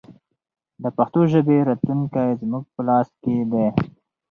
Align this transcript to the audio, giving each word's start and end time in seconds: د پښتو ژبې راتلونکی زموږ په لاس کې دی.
د 0.81 0.83
پښتو 0.97 1.21
ژبې 1.31 1.57
راتلونکی 1.69 2.29
زموږ 2.41 2.63
په 2.73 2.81
لاس 2.87 3.07
کې 3.21 3.35
دی. 3.51 3.67